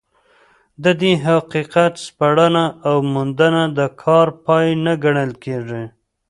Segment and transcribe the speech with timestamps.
[0.83, 5.83] د دې حقیقت سپړنه او موندنه د کار پای نه ګڼل کېږي.